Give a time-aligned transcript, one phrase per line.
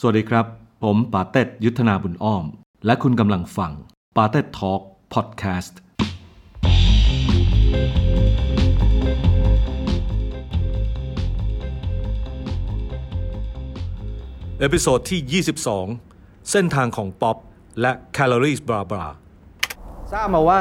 [0.00, 0.46] สวัสดีครับ
[0.84, 2.44] ผมป๋าเต็ดยุทธนาบุญอ้อม
[2.86, 3.72] และคุณกำลังฟัง
[4.16, 4.80] ป๋าเต็ด talk
[5.14, 5.78] พอดแคสต์
[14.60, 15.42] episode ที่
[15.98, 17.36] 22 เส้นทางของป๊อป
[17.80, 19.06] และ Calories Blah Blah
[20.12, 20.60] ทราบมาว่า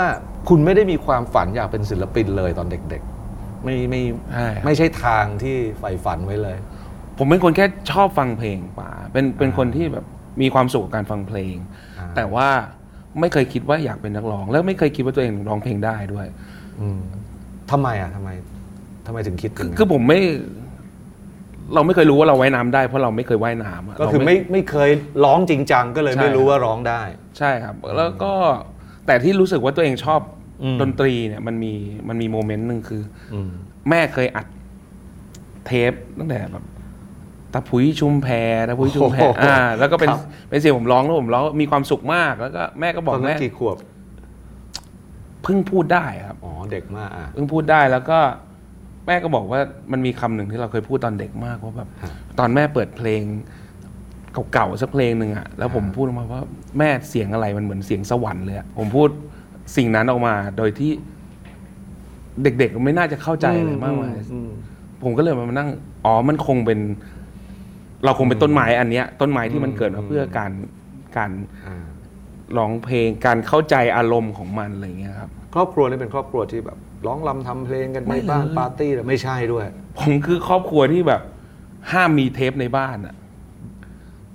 [0.49, 6.57] คุณไม่ได้มีความฝันอยากเป็นศิลปินเลยตอนเด็กๆ ไม่ไม่ใช่ครับ ไม่ใช่ทางที่ใฝ่ฝันไว้เลย
[7.17, 10.05] ผมเป็นคนแค่ชอบฟังเพลงป่าเป็นเป็นคนที่แบบ
[10.41, 11.55] มีความสุขกับการฟังเพลง
[11.99, 12.47] อ่าแต่ว่า
[13.19, 16.27] ไม่เคยคิดว่าอยากเป็นนักร้อง แล้วไม่เคยคิดว่าตัวเองร้องเพลงได้ด้วย
[16.81, 16.99] อืม
[17.71, 18.29] ทำไมอะทำไม
[19.05, 20.19] ทำไมถึงคิดถึงคือผมไม่
[21.73, 24.89] เราไม่เคยรู้ว่าเราว่ายน้ำได้เพราะเราไม่เคยว่ายน้ำะก็คือเราไม่ไม่เคย
[25.25, 27.01] ร้องจริงจังก็เลยใช่ไม่รู้ว่าร้องได้
[27.37, 28.33] ใช่ครับ แล้วก็
[29.05, 30.21] แต่ที่รู้สึกว่าตัวเองชอบ
[30.63, 31.73] อืมดนตรีเนี่ยมันมี
[32.07, 33.01] มันมีโมเมนต์หนึ่งคือ
[33.33, 33.51] อืม
[33.89, 34.47] แม่เคยอัด
[35.65, 36.63] เทปตั้งแต่แบบ
[37.53, 38.27] ตะพุยชุมแพ
[38.69, 43.77] ตะพุยชุมแพอ่า แล้วก็เป็นครับเป็นเสียงผมร้องแล้วผมร้องมีความสุขมากแล้วก็แม่ก็บตออกนนั้แม่นกี่ขวบ
[45.43, 48.19] เพิ่งพูดได้ครับอ๋อเด็กมากอะเพิ่งพูดได้แล้วก็
[49.07, 49.59] แม่ก็บอกว่า
[49.91, 53.21] มันมีคำหนึ่งที่เราเคยพูดตอนเด็กมากว่าแบบฮะตอนแม่เปิดเพลง
[54.53, 56.41] เก่าๆสักเพลงหนึ่งอะแล้วผมพูดออกมาว่า
[56.79, 59.09] แม่เสียงอะไรมันเหมือนเสียงสวรรค์เลยอะผมพูด
[59.77, 60.91] สิ่งนั้นออกมาโดยที่
[62.43, 64.49] เด็กๆไม่น่าจะเข้าใจอะไรมากมายอืม
[65.03, 65.69] ผมก็เลยมานั่ง
[66.05, 66.79] อ๋อมันคงเป็น
[68.05, 70.51] เราคงเป็นต้นไม้อันเนี้ยต้นไม้ที่มันเกิดมาเพื่อการ
[71.17, 71.31] การ
[71.65, 71.85] อ่า
[72.57, 79.65] ร้องเพลงการเข้าใจอารมณ์ของมันอะไรอย่างเงี้ยครับครอบครัวนี่เป็นครอบครัวที่แบบร้องรำทำเพลงกันไม่ในบ้านเลยปาร์ตี้แต่ไม่ใช่ด้วย
[79.99, 81.21] ผมคือครอบครัวที่แบบ
[81.91, 83.15] ห้ามมีเทปในบ้านอะ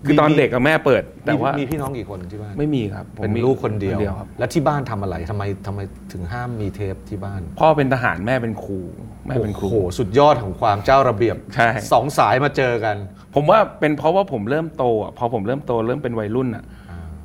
[0.06, 5.80] คือตอนมีเด็กกับแม่เปิด แต่ว่ามีพี่น้องกี่คนที่บ้านไม่มีครับเป็นลูกคนเดียวครับแล้วที่บ้านทำอะไรทำไมทำไม
[6.12, 8.80] ถึงห้ามมีเทปที่บ้าน พ่อเป็นทหารแม่เป็นครู
[9.26, 12.96] แม่เป็นครูโอ้โหสุดยอดของความเจ้าระเบียบใช่สองสายมาเจอกัน
[13.34, 16.64] ผมว่าเป็นเพราะว่าผมเริ่มโตอะพอผมเริ่มโตเริ่มเป็นวัยรุ่นอะ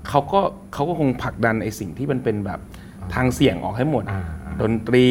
[0.10, 0.42] เขาก็
[0.74, 2.60] เขาก็คงผลักดันไอ้สิ่งที่มันเป็นแบบ
[3.16, 5.08] ทางเสี่ยงออกให้หมดอ่าอ่าดนตรี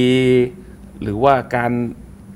[1.02, 1.72] หรือว่าการ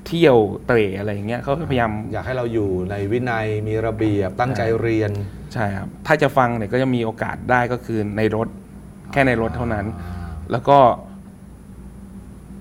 [0.06, 0.36] เที่ยว
[0.66, 5.10] เตะอะไรอย่างเงี้ยเขาก็พยายามอยากให้เราอยู่ในวินัยมีระเบียบตั้งใจเรียน
[5.52, 8.48] ใช่ครับถ้าจะฟังเนี่ยก็จะมีโอกาสได้ก็คือในรถ
[9.12, 9.86] แค่ในรถเท่านั้น
[10.52, 10.78] แล้วก็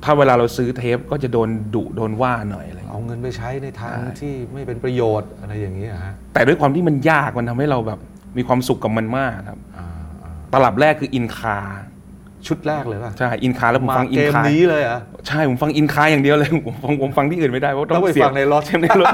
[0.03, 7.99] ถ้าเวลาเราซื้อเทปก็จะโดนดุโดนว่าหน่อยอะไรอย่างเงี้ยเอาเงินไปใช้ในทางใช่ที่ไม่เป็นประโยชน์อะไรอย่างนี้ยฮะแต่ด้วยความที่มันยากมันทำให้เราแบบ
[8.37, 9.87] มีความสุขกับมันมากครับอ่า
[10.23, 11.59] อ่าตลับแรกคืออินคา
[12.47, 19.07] ชุดแรกเลยป่ะ ใช่ อินคาแล้วผมมาฟังอิเกนมคานี้เลยเหรอะใช่ ผมฟังอินคาอย่างเดียวเลย ผมฟังผมฟังที่อื่นไม่ได้เพราะต้องไปเสียฟังในรถใช่ในรถ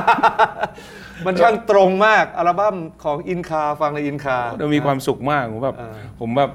[1.25, 6.51] มันช่างตรงมากอัลบั้มของอินคาฟังในอินคาเรามีความสุขมากผมแบบเออผมแบบ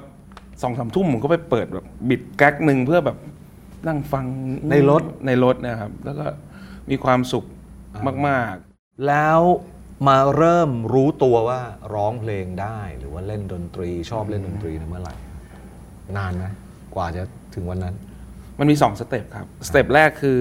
[0.61, 3.17] สองสามทุ่มผมก็ไปเปิดแบบบิดแก๊กหนึ่งเพื่อแบบ
[3.87, 4.25] นั่งฟัง
[4.71, 6.25] ในรถในรถนะครับ แล้วก็
[6.89, 7.45] มีความสุข
[8.27, 8.55] มาก
[9.07, 9.39] แล้ว
[10.07, 11.61] มาเริ่มรู้ตัวว่า
[11.93, 15.13] ร้องเพลงได้หรือว่าเล่นดนตรีชอบเล่นดนตรีเนี่ยเมื่อไหร่
[16.17, 16.45] นานไหม
[16.97, 17.23] กว่าจะ
[17.55, 20.37] ถึงวันนั้นๆมันมีสองสเต็ปครับสเต็ปแรกคือ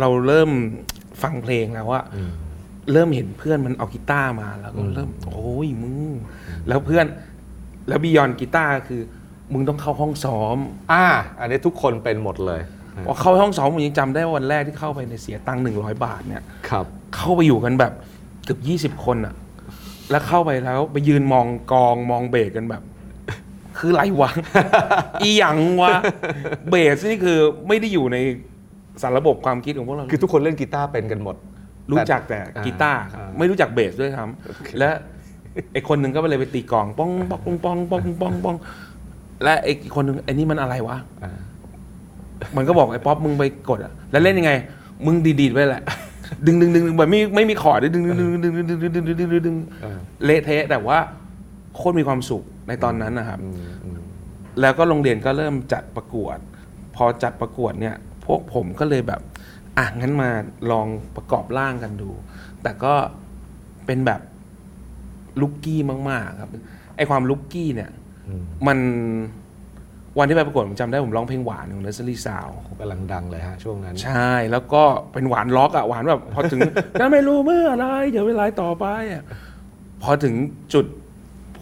[0.00, 0.50] เราเริ่ม
[1.22, 2.32] ฟังเพลงแล้วว่าอืม
[2.92, 5.96] เริ่มเห็นเพื่อนมันเอากีตาร์มาแล้วก็เริ่มโอ้ยมึง
[6.68, 7.06] แล้วเพื่อน
[7.88, 9.00] แล้วบียอนกีตาร์คือ
[9.52, 10.56] มึงต้องเข้าห้องซ้อม
[10.92, 11.06] อ่า
[11.40, 12.60] อันนี้ทุกคนเป็นหมดเลย
[13.06, 16.86] พอเข้าห้องซ้อมผมยังจำได้ว่าวันแรกที่เข้าไปในยเสียตังค์หนึ่งร้อยบาทเนี่ยครับ
[17.16, 17.92] เข้าไปอยู่กันแบบ
[18.44, 19.34] เกือบยี่สิบคนอะ
[20.10, 22.82] แล้วเข้าไปแล้วไปยืนมองกองมองเบสกันแบบ
[23.78, 24.30] คือไรวะ
[25.22, 25.92] อีหยังวะ
[26.70, 28.16] เบสนี่คือไม่ได้อยู่ใน
[29.02, 31.36] สารระบบความคิดของพวกเรา คือทุกคนเล่นกีตาร์เป็นกันหมด
[31.92, 34.28] รู้จักแต่อ่ากีตาร์ครับอ่าไม่รู้จักเบสด้วยครับ
[34.78, 34.90] และ
[35.72, 38.56] ไอคนหนึ่งก็ไปเลยไปตีกลองป้องป้องป้องป้องป้องป้องป้อง
[39.42, 41.32] และไออีกคนหนึ่งไอนี่มันอะไรวะอ่า
[42.56, 44.52] มันก็บอกไอ้ป๊อปมึงไปกดอะแล้วเล่นยังไง
[45.06, 45.82] มึงดีดๆไปแหละ
[46.46, 50.98] ดึงดึงดึงดึงแบบไม่ไม่มีคอร์ดดึงดึงดึงดึงดึงดึงดึงดึงดึงดึงดึงดึงเออเละเทะแต่ว่า
[51.76, 54.00] โคตรมีความสุข ในตอนนั้นนะครับอืมอืม
[54.60, 56.38] แล้วก็โรงเรียนก็เริ่มจัดประกวด
[56.96, 59.20] พอจัดประกวดเนี่ย พวกผมก็เลยแบบ
[59.78, 60.30] อะงั้นมา
[60.70, 60.86] ลอง
[61.16, 62.10] ประกอบร่างกันดู
[62.62, 62.94] แต่ก็
[63.86, 64.20] เป็นแบบ
[65.40, 65.80] ลุกกี้
[66.10, 66.50] มาก ๆ ครับ
[66.96, 67.90] ไอความลุกกี้เนี่ย
[68.28, 68.78] อืมมัน
[70.18, 72.48] วันที่ไปประกวดผมจำได้ผมร้องเพลงหวานของเนสซี่ซาว
[72.80, 74.82] กำลังดังเลยฮะช่วงนั้น ใช่แล้วก็
[75.12, 76.60] เป็นหวานล็อกอะหวานแบบพอถึง
[77.00, 79.22] จะไม่รู้เมื่ออะไร เดี๋ยวเวลาต่อไปอะ
[80.02, 80.34] พอถึง
[80.74, 80.86] จุด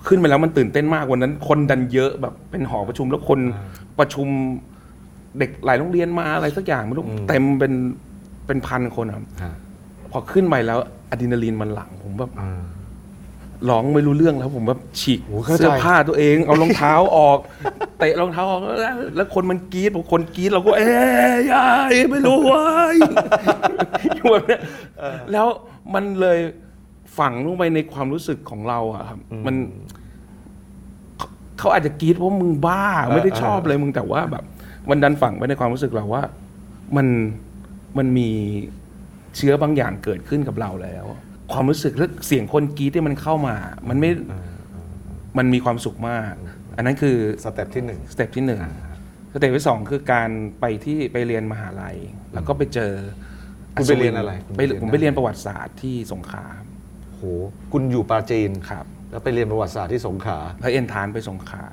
[0.07, 3.65] ขึ้นไปแล้วมันตื่นเต้นมากวันนั้น คนดันเยอะแบบเป็นหอประชุมแล้วคนอ่า
[3.99, 4.29] ประชุม
[5.39, 7.73] เด็กหลายโรงเรียนมาอะไรสักอย่างไม่รู้อืมเต็มเป็น
[8.47, 9.55] เป็นพันคนอะฮะ
[10.11, 10.79] พอขึ้นไปแล้ว
[11.11, 12.63] อะดรีนาลีนมันหลั่งผมแบบอ่า
[13.71, 17.39] ร้องไม่รู้เรื่องแล้วผมแบบฉีกโอ้เข้าใจเสื้อผ้าตัวเอง เอารองเท้าออก
[17.99, 20.93] เตะรองเท้าออกแล้วแล้วคนมันกรี๊ดผมคนกรี๊ดเราก็ เอ๊
[21.35, 22.63] ยยายไม่รู้เว้
[22.95, 22.97] ย
[24.17, 24.61] อยู่แบบเนี้ย
[25.33, 25.47] แล้ว
[25.95, 26.39] มันเลย
[27.19, 29.57] ฝังลงไปในความรู้สึกของเราอะครับ มัน
[31.19, 31.29] เขา
[31.59, 34.45] เขาอาจจะกรีดเพราะมึงบ้า ไม่ได้ชอบเลยมึงแต่ว่าแบบ
[34.91, 36.23] มันดันฝังไปในความรู้สึกเราว่า
[36.97, 37.07] มัน
[37.99, 38.29] มันมี
[39.37, 41.05] เชื้อบางอย่างเกิดขึ้นกับเราแล้ว
[41.53, 43.57] ความรู้สึกและเสียงคนกรีดที่มันเข้ามา
[43.89, 44.11] มันไม่
[45.39, 46.35] มันมีความสุขมาก
[46.77, 48.61] อันนั้นคือ step ที่หนึ่ง step ที่หนึ่ง
[49.33, 50.31] step ที่สองคือการ
[50.61, 51.97] ไปที่ไปเรียนมหาลัย
[52.35, 52.93] แล้วก็ไปเจอ
[53.75, 57.25] คุณไปเรียนอะไรคุณไปไปเรียนผมไปเรียนประวัติศาสตร์ที่สงขลาครับโห
[57.73, 61.65] คุณอยู่ปราจีนครับแล้วไปเรียนประวัติศาสตร์ที่สงขลาแล้วเอ็นทานไปสงขลา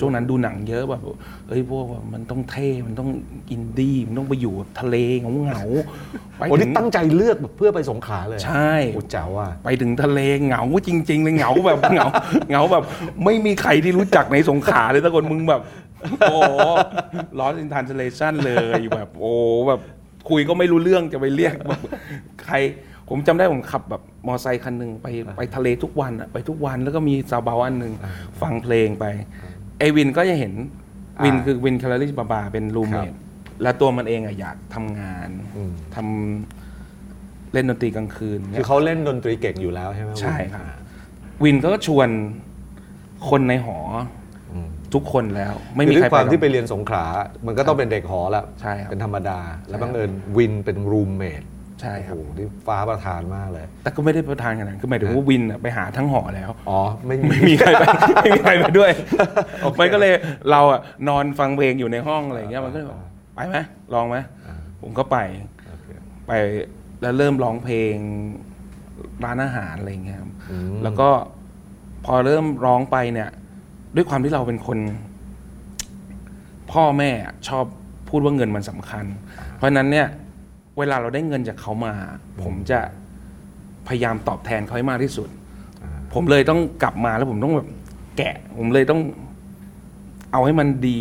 [0.00, 1.00] ช่วงนั้นดูหนังเยอะแบบ
[1.48, 3.08] เฮ้ยพวกว่ามันต้องเท่มันต้อง
[3.50, 12.06] อินดี้มันต้องไปอยู่ทะเลเหงาเหงาๆไปโอ้ถึนี่งตั้งใจเลือกแบบเพื่อไปสงขลาเลย ใช่โอ้เจ๋งอะไปถึงทะเลเหงาจริงๆเลยเหงาแบบเหงา
[12.48, 12.84] เหงาแบบ
[13.24, 15.60] ไม่มีใครที่รู้จักในสงขลาเลยทุกคนมึงแบบ
[16.20, 16.36] โอ้
[17.38, 19.32] ร้อนอินทานเ l เลชันเลยแบบ โอ้
[19.68, 19.80] แบบ
[20.28, 21.80] คุยก็ไม่รู้เรื่องจะไปเรียกแบบ
[22.44, 22.56] ใคร
[23.10, 27.92] ผมจำได้ผมขับแบบมอไซค์คันหนึ่งไปไปทะเลทุกวันอะไปทุกวันแล้วก็มีซาเบาอันหนึ่ง
[28.42, 29.04] ฟังเพลงไป
[29.78, 30.52] ไอวินก็จะเห็น
[31.24, 33.14] วินอ่าคือวินคาราลิสบาบาเป็นรูเมครัทบ
[33.62, 40.64] แล้วตัวมันเองอะอยากทำงานอืมทำเล่นดนตรีกลางคืนเนี่ยคือเขาเล่นดนตรีเก่งอยู่แล้วใช่ไหมใช่ครับ
[41.42, 42.08] วินก็ชวน
[43.28, 43.78] คนในหอ
[44.52, 44.54] อ
[44.94, 47.04] ทุกคนแล้ว ไม่คือมีด้ใครวยความหรอกที่ไปเรียนสงขลา
[47.46, 51.42] มันก็ต้องเป็นเด็กหอแล้วใช่ครับเป็นธรรมดา แล้วใช่ครับบังเอิญวินเป็นรูมเมท
[51.80, 57.82] ใช่ครับโอ้โหนี่ฟ้าประทานมากเลย แต่ก็ไม่ได้ประทานขนาดนั้นคือหมายถึงว่าวินน่ะไปหาทั้งหอแล้ว อ๋อ ไม่มี ไม่มีใครไป
[58.22, 58.90] ไม่มีใครไปด้วย
[59.80, 60.12] มันก็เลย
[60.50, 63.00] เราอะนอนฟังเพลงอยู่ในห้องอะไรอย่างเงี้ยมันก็เลยบอก
[63.34, 63.56] ไปไหม
[63.94, 64.16] ลองไหม
[64.82, 65.16] ผมก็ไป
[65.68, 65.86] โอเค
[66.26, 66.32] ไป
[67.02, 67.94] แล้วเริ่มร้องเพลง
[69.24, 71.08] ร้านอาหารอะไรอย่างเงี้ยครับอืมแล้วก็
[72.04, 73.28] พอเริ่มร้องไปเนี่ย
[73.96, 74.78] ด้วยความที่เราเป็นคน
[76.72, 77.10] พ่อแม่
[77.48, 77.64] ชอบ
[78.08, 79.04] พูดว่าเงินมันสำคัญ
[79.56, 80.06] เพราะฉะนั้นเนี่ย
[80.80, 81.92] เวลาเราได้เงินจากเขามา
[82.42, 82.80] ผมจะ
[83.88, 85.28] พยายามตอบแทนเขาให้มากที่สุด
[86.14, 87.68] ผมเลยต้องกลับมาแล้วผมต้องแบบ
[88.16, 89.00] แกะ ผมเลยต้อง
[90.32, 91.00] เอาให้มันดี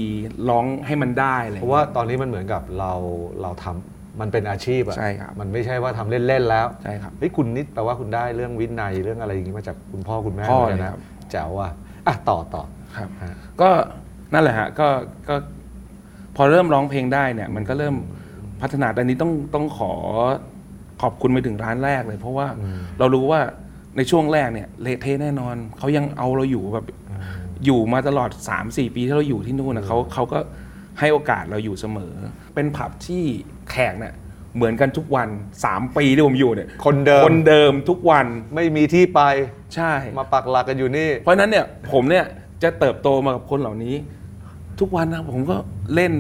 [0.50, 2.94] ร้องให้มันได้อะไรอย่เพงราะงี้ยว่าตอนนี้มันเหมือนกับเรา
[3.42, 11.00] เราทำมันเป็นอาชีพอะใช่ครับมันไม่ใช่ว่าทำเล่น ๆ แล้วใช่ครับเฮ้ยคุณนิดแปลว่าคุณได้เรื่องวินัยเรื่องอะไรอย่างงี้มาจากคุณพ่อคุณแม่พ่อหมืนกันเลยนะครับ
[11.32, 11.72] แจ๋วอะ
[12.08, 12.64] อะต่อต่อ
[12.98, 13.70] ครับฮะก็
[14.34, 14.88] นั่นแหละฮะก็
[15.30, 15.36] ก็
[16.36, 17.96] พอเริ่มร้องเพลงได้เนี่ย มันก็เริ่ม
[18.62, 19.92] พัฒนาแต่อันนี้ต้องต้องขอ
[21.02, 22.48] ขอบคุณไปถึงร้านแรกเลย เพราะว่า
[23.00, 23.42] เรารู้ว่า
[23.98, 26.86] ในช่วงแรกเนี่ยเละเทะแน่นอนเขายังเอาเราอยู่แบบ
[27.66, 28.30] อยู่มาตลอด
[28.62, 30.40] 3-4 ปีที่เราอยู่ที่นู่นนะเขาเขาก็
[31.00, 32.14] ให้โอกาสเราอยู่เสมอ
[32.56, 33.24] เป็นผับที่
[33.72, 34.14] แขกเนี่ย
[34.56, 35.28] เหมือนกันทุกวัน
[35.64, 38.26] 3 ปีที่ผมอยู่เนี่ยคนเดิมคนเดิมทุกวัน
[38.56, 39.22] ไม่มีที่ไป
[39.76, 42.26] ใช่ มาปักหลักกันอยู่นี่ เพราะฉะนั้นเนี่ยผมเนี่ย
[42.64, 43.96] จะเติบโตมากับคนเหล่านี้
[44.80, 45.56] ทุกวันนะผมก็
[45.96, 46.14] เล่น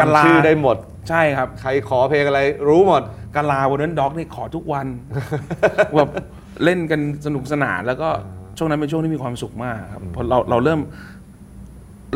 [0.00, 0.76] กะลาจำชื่อได้หมด
[1.10, 3.02] ใช่ครับ ใครขอเพลงอะไรรู้หมด
[3.36, 4.86] กาลาบนนั้นด็อกนี่ขอทุกวัน
[5.96, 6.10] แบบ
[6.64, 8.08] เล่นกันสนุกสนานแล้วก็
[8.58, 10.80] ช่วงนั้นเป็นช่วงที่มีความสุขมากครับพอเราเราเริ่ม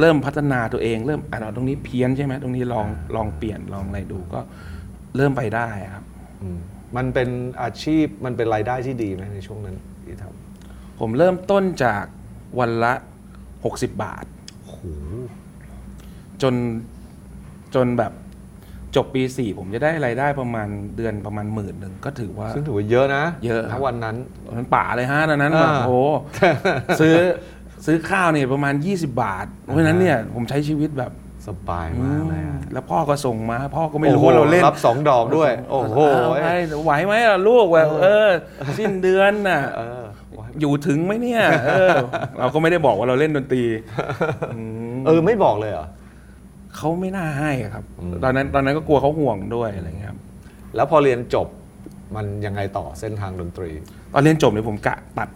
[0.01, 2.87] เริ่มพัฒนาตัวเอง เริ่มอะเราตรงนี้เพี้ยนใช่ไหมตรงนี้ลอง
[3.17, 4.41] ลองเปลี่ยนลองอะไรดูก็
[5.17, 6.05] เริ่มไปได้ครับ
[6.43, 6.59] อืม
[6.97, 7.29] มันเป็น
[7.63, 10.25] อาชีพมันเป็นรายได้ที่ดีไหมในช่วงนั้นที่ท
[11.01, 12.05] ผมเริ่มต้นจาก
[12.59, 12.93] วันละ
[13.45, 14.81] 60 บาทำโอ้โห
[16.43, 16.55] จน
[17.75, 18.13] จนแบบ
[18.97, 24.17] จบปีสี่ผมจะได้รายได้ประมาณเดือนประมาณหมื่นหนึ่งก็ถือว่า ซึ่งถือว่าเยอะนะ เยอะครับถ้าวันนั้น
[24.57, 25.95] มันป่าเลยฮะตอนนั้นแบบอ่าโอ้โห
[27.01, 27.17] ซื้อ
[27.87, 31.13] ซื้อข้าวเนี่ยประมาณ 20 บาท เพราะฉะนั้นเนี่ยผมใช้ชีวิตแบบ
[31.47, 36.37] สบายมากเลยอะแล้วพ่อก็ส่งมาพ่อก็ไม่รู้โอ้โหว่าเราเล่น รับสองดอกด้วย โอ้โหเอาไป
[36.85, 38.29] ไหวไหมล่ะลูกแบบเออ
[38.79, 40.03] สิ้นเดือนน่ะเออ
[40.61, 41.97] อยู่ถึงไหมเนี่ย เออ
[42.39, 43.63] เราก็ไม่ได้บอกว่าเราเล่นดนตรี
[44.97, 45.87] มเออไม่บอกเลยเหรอ
[46.77, 50.21] เขาไม่น่าให้อะครับอืมตอนนั้นตอนนั้นก็กลัวเขาห่วงด้วยอะไรเงี้ยครับ
[50.77, 51.49] แล้วพอเรียนจบ
[52.17, 53.71] มันยังไงต่อเส้นทางดนตรี
[54.15, 55.29] ตอนเรียนจบเนี่ยผมกะตัด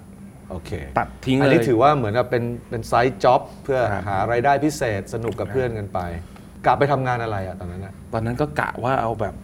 [0.50, 6.00] โอเคตัดทิ้งอันเลยนี้ถือว่าเหมือนกับเป็นเป็นไซต์จ็อบเพื่อครับหารายได้พิเศษสนุกกับเพื่อนกันไป
[6.64, 9.34] กลับไปทำงานอะไรอะตอนนั้นอะตอนนั้นก็กะว่าเอาแบบ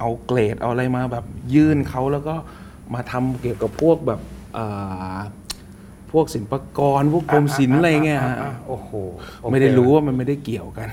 [0.00, 2.34] เอาเกรดเอาอะไรมาแบบยื่นเขาแล้วก็
[2.94, 4.20] มาทำเกี่ยวกับพวกแบบ
[4.56, 5.16] อ่า
[6.12, 8.36] พวกศิลปากรพวกกรมศิลป์อะไรเงี้ยฮะ
[8.68, 8.90] โอ้โห
[9.40, 10.88] โอเคไม่ได้รู้ว่ามันไม่ได้เกี่ยวกัน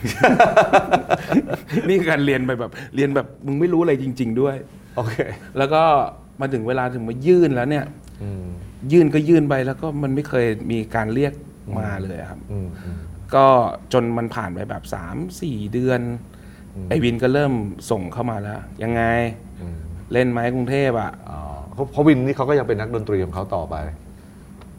[1.88, 4.55] นี่การเรียนไปแบบเรียนแบบมึงไม่รู้อะไรจริง ๆ ด้วย
[4.95, 5.15] โอเค
[5.57, 5.84] แล้วก็
[6.41, 7.86] มาถึงเวลาถึงมายื่นแล้วเนี่ย
[8.24, 8.45] อืม
[8.91, 11.34] ยื่นก็ยื่นไปแล้วก็มันไม่เคยมีการเรียก
[11.79, 13.00] มาเลยครับอืมอืม
[13.36, 13.45] ก็
[13.93, 16.01] จนมันผ่านไปแบบสามสี่เดือน
[16.89, 17.53] ไอวินก็เริ่ม
[17.91, 19.01] ส่งเข้ามาแล้ว ยังไง
[19.62, 19.77] อืม
[20.13, 21.39] เล่นไหมกรุงเทพอะอ๋อ
[21.74, 23.75] เพราะเพราะวินนี่เขาก็ยังเป็นนักดนตรีของเขาต่อไป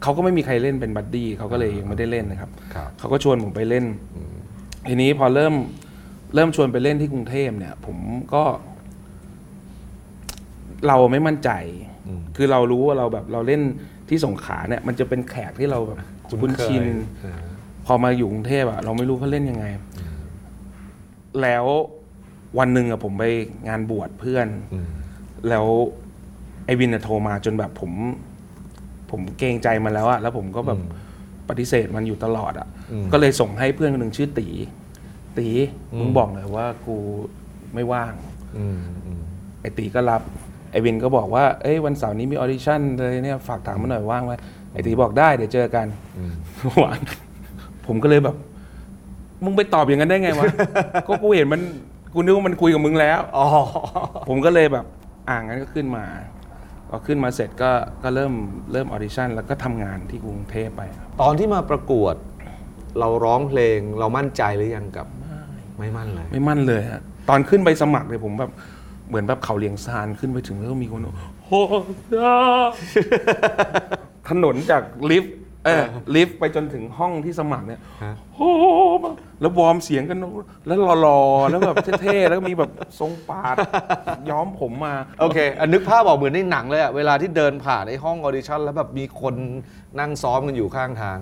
[0.01, 3.85] เขาก็ไม่มีใครเล่นเป็นบัดดี้เขาก็เลยยังไม่ได้เล่นนะครับครับ เขาก็ชวนผมไปเล่น
[4.87, 5.53] ทีนี้พอเริ่ม
[6.35, 7.97] เริ่มชวนไปเล่นที่กรุงเทพเนี่ย ผม
[8.33, 8.43] ก็
[10.87, 11.49] เราไม่มั่นใจ
[12.07, 13.61] อืมคือเรารู้ว่าเราแบบเราเล่น
[14.09, 16.85] ที่สงขลาเนี่ย มันจะเป็นแขกที่เราแบบคุ้นชิน
[17.21, 17.39] เออ
[17.85, 19.65] พอมาอยู่กรุงเทพอะเราไม่รู้เขาเล่นยังไง
[21.41, 21.65] แล้ว
[22.59, 23.23] วันหนึ่งอะผมไป
[23.67, 24.87] งานบวชเพื่อนอืม
[25.49, 25.65] แล้ว
[26.65, 27.91] ไอวินอะโทรมาจนแบบผม
[29.11, 30.79] ผมเกรงใจมันแล้วอะแล้วผมก็แบบ
[31.49, 34.47] ปฏิเสธมันอยู่ตลอดอะอืมก็เลยส่งให้เพื่อนคนหนึ่งชื่อตี
[35.37, 35.47] ตี
[35.93, 36.95] อืมมึงบอกเลยว่ากู
[37.73, 38.13] ไม่ว่าง
[38.57, 39.21] อืมอืม
[39.61, 40.21] ไอตีก็รับ
[40.71, 44.33] ไอวินก็บอกว่าเอ้ยวันเสาร์นี้มีออดิชั่นเลยเนี่ยฝากถามมาหน่อยว่างไหม
[44.73, 45.85] ไอตีบอกได้เดี๋ยวเจอกัน
[46.17, 46.33] อืม
[46.79, 46.99] หวาน
[47.87, 48.35] ผมก็เลยแบบ
[49.43, 50.45] มึงไปตอบอย่างนั้นได้ไงวะ
[51.07, 51.61] ก็กูเห็นมัน
[52.13, 53.45] กูนึกว่ามันคุยกับมึงแล้วอ๋อ
[54.29, 54.85] ผมก็เลยแบบ
[55.29, 56.05] อ่างั้นก็ขึ้นมา
[56.89, 57.71] พอขึ้นมาเสร็จก็
[58.03, 58.33] ก็เริ่ม
[58.71, 62.15] เริ่ม audition แล้วก็ทำงานที่กรุงเทพไปครับตอนที่มาประกวด
[62.99, 65.07] เราร้องเพลงเรามั่นใจหรือยังกับ
[65.79, 68.51] ไม่มั่นเลย ไม่มั่นเลยฮะตอนขึ้นไปสมัครเลยผมแบบ
[69.07, 71.61] เหมือนแบบเขาเหลียงซานขึ้นไปถึงแล้วก็มีคนบอกโอ้
[72.15, 72.35] ยาว
[74.29, 75.35] ถนนจากลิฟต์
[75.67, 75.83] เออ
[76.15, 78.51] ลิฟต์ไปจนถึงห้องที่สมัครเนี่ยฮะโอ้
[79.41, 80.17] แล้ว warm เสียงกัน
[80.67, 83.55] แล้วรอๆแล้วแบบเท่ๆแล้วก็มีแบบทรงปาด
[84.29, 89.35] ย้อมผมมา โอเคอันนึกภาพออกเหมือนในหนังเลยอะเวลาที่เดินผ่านไอ้ห้อง audition แล้วแบบมีคน
[89.99, 91.17] นั่งซ้อมกันอยู่ข้างทาง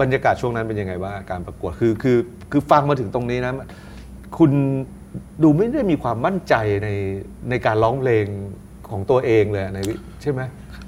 [0.00, 2.18] บรรยากาศช่วงนั้นเป็นยังไงบ้างการประกวดคือคือ
[2.50, 3.52] คือฟังมาถึงตรงนี้นะ
[4.38, 4.50] คุณ
[5.42, 6.88] ดูไม่ได้มีความมั่นใจใน
[7.50, 8.26] ในการร้องเพลง
[8.90, 10.40] ของตัวเองเลยอะในวิใช่ไหม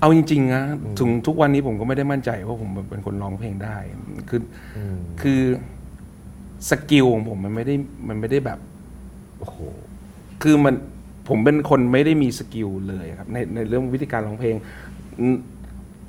[0.04, 0.62] เอาจริงๆนะ
[0.98, 3.76] ถึงทุกวันนี้ผมก็ไม่ได้มั่นใจว่าผมเป็นคนร้องเพลงได้
[4.30, 4.40] คือ
[4.76, 5.40] อมคือ
[6.70, 7.74] skill ของผมมันไม่ได้
[8.08, 8.58] มันไม่ได้แบบ
[9.38, 9.58] โอ้โห
[10.42, 10.74] คือมัน
[11.28, 14.54] ผมเป็นคนไม่ได้มี skill เลยครับ ในในเรื่องวิธีการร้องเพลง
[15.20, 15.36] อืม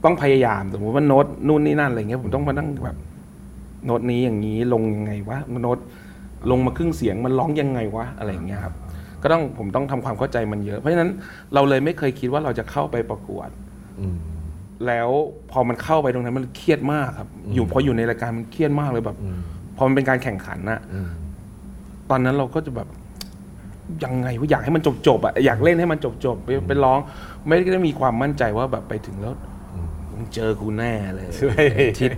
[0.04, 2.98] ต้องพยายามสมมติว่าโน้ตนู่นนี่นั่นอะไรเงี้ยผมต้องมานั่งแบบ
[3.86, 5.80] โน้ตนี้อย่างนี้ลงยังไงวะโน้ต
[6.52, 8.74] ลงมาครึ่งเสียงมันร้องยังไงวะอะไรอย่างเงี้ยครับ
[9.24, 11.10] ก็ต้องผมต้องทำความเข้าใจมันเยอะ เพราะฉะนั้น
[11.54, 13.65] เราเลยไม่เคยคิดว่าเราจะเข้าไปประกวดอืม
[14.88, 15.10] แล้ว
[15.52, 19.40] พอมันเข้าไปตรงนั้นมันเครียดมากครับ อยู่พออยู่ในรายการมันเครียดมากเลยแบบอืม
[19.78, 21.10] พอมันเป็นการแข่งขันน่ะอืม
[22.10, 22.88] ตอนนั้นเราก็จะแบบ
[24.04, 27.00] ยังไงว่าอยากให้มันจบจบๆอะอยากเล่นให้มันจบจบๆไปไปร้อง
[27.48, 29.34] ไม่ได้มีความมั่นใจว่าแบบไปถึงแล้ว
[30.12, 32.12] มึงเจอกูแน่เลยใช่ไอ้ทิศ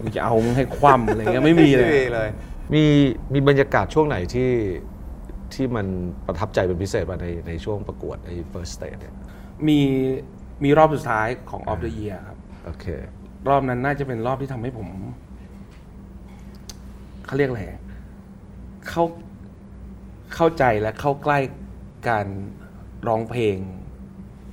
[0.00, 2.28] กูจะเอามึงให้คว่ำอะไรเงี้ยไม่มีเลยไม่มีเลย
[2.74, 2.84] มี
[3.32, 4.50] มีบรรยากาศช่วงไหนที่
[5.54, 5.86] ที่มัน
[6.26, 9.14] ประทับใจเป็นพิเศษมาในในช่วงประกวดไอ้ first stage เนี่ย
[9.68, 9.78] มี
[10.64, 12.86] มีรอบสุดท้ายของ of the year ครับ โอเค
[13.48, 14.88] รอบนั้นน่าจะเป็นรอบที่ทำให้ผม
[17.26, 17.62] เขาเรียกอะไร
[18.88, 19.04] เข้า
[20.34, 21.38] เข้าใจและเข้าใกล้
[22.08, 22.26] การ
[23.08, 23.56] ร้องเพลง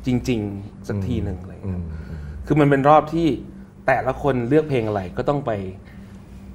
[0.05, 1.85] จริง ๆ สักทีหนึ่งอะไรอย่างอืเงี้ยม
[2.45, 3.27] คือมันเป็นรอบที่
[3.87, 5.51] แต่ละคนเลือกเพลงอะไรก็ต้องไป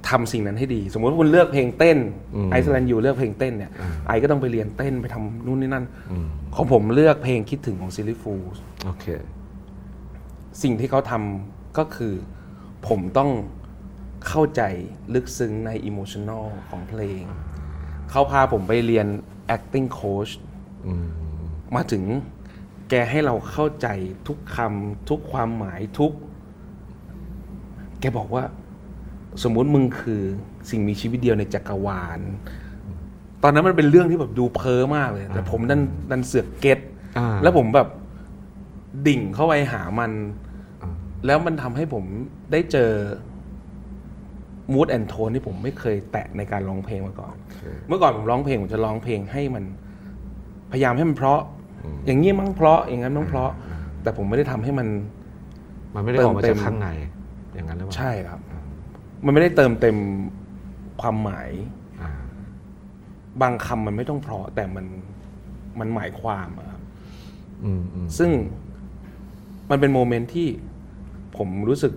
[0.09, 1.97] ทำสิ่งนั้นให้ดี สมมติว่าคุณเลือกเพลงเต้น
[2.35, 8.43] อืมไอซ์แลนด์ยูเลือกเพลงเต้นเนี่ยอืมไอก็ต้องไปเรียนเต้นไปทำนู่นนี่นั่น อืมของผมเลือกเพลงคิดถึงของซิลลี่ฟูล
[8.85, 9.05] โอเค
[10.61, 12.13] สิ่งที่เขาทำก็คือ
[12.87, 13.31] ผมต้อง
[14.27, 14.61] เข้าใจ
[15.13, 17.23] ลึกซึ้งในอิโมชัน a ลของเพลง
[18.09, 19.07] เขาพาผมไปเรียน
[19.55, 20.31] acting coach
[20.87, 21.07] อืม
[21.75, 22.03] มาถึง
[22.89, 23.87] แกให้เราเข้าใจ
[24.27, 26.13] ทุกคำทุกความหมายทุก
[27.99, 28.43] แกบอกว่า
[29.43, 30.21] สมมุติมึงคือ
[30.69, 32.19] สิ่งมีชีวิตเดียวในจักรวาล
[33.43, 35.81] ตอนนั้นมันเป็นเรื่องที่แบบดูเพ้อมากเลย แต่ผมดัน
[36.11, 36.79] ดันเสือกเก็ต
[37.17, 37.87] อ่าแล้วผมแบบ
[39.07, 40.42] ดิ่งเข้าไปหามันอ่า
[41.25, 42.03] แล้วมันทำให้ผม
[42.51, 42.91] ได้เจอ
[44.73, 49.63] มูดแอนโทนที่ผมไม่เคยแตะในการร้องเพลงมาก่อนโอเคเมื่อก่อนผมร้องเพลงผมจะร้องเพลงให้มัน
[50.71, 51.41] พยายามให้มันเพราะ
[52.05, 53.51] อย่างนี้มั้งเพราะ อย่างนั้นมั้งเพราะ
[54.03, 54.87] แต่ผมไม่ได้ทำให้มัน
[55.95, 56.87] มันไม่ได้ออกมาเติจากมเต็มข้างใน
[57.53, 58.39] อย่างนั้นหรือเปล่าใช่ครับ
[59.25, 59.97] มันไม่ได้เติมเต็ม
[61.01, 61.49] ความหมาย
[62.01, 62.11] อ่า
[63.41, 64.85] บางคำมันไม่ต้องเพราะ แต่มัน
[65.79, 66.81] มันหมายความอะครับ
[67.63, 68.29] อืมอืมซึ่ง
[69.69, 70.47] มันเป็นโมเมนต์ที่
[71.37, 71.93] ผมรู้สึก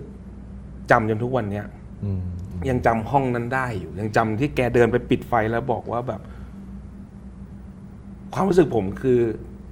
[0.91, 1.65] จำจนทุกวันเนี้ย
[2.03, 2.21] อืม
[2.69, 6.21] ยังจำห้องนั้นได้อยู่ ยังจำที่แกเดินไปปิดไฟแล้วบอกว่าแบบ
[8.33, 9.19] ความรู้สึกผมคือ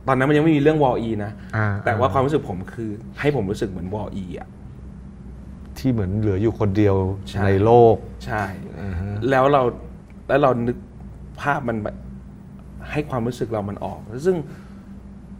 [0.08, 4.48] ตอนนั้นมันยังไม่มีเรื่องวอลีนะอ่าแต่ว่าความรู้สึกผมคือ ให้ผมรู้สึกเหมือนวอลีอะ
[5.78, 6.96] ที่เหมือนเหลืออยู่คนเดียว
[7.30, 7.96] ใช่ในโลก
[8.26, 8.44] ใช่
[8.82, 9.62] อ่าฮะแล้วเรา
[10.28, 10.78] แล้วเรานึก
[11.42, 11.96] ภาพมันแบบ
[12.92, 14.36] ให้ความรู้สึกเรามันออก ซึ่ง